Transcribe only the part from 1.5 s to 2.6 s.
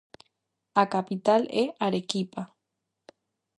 é Arequipa.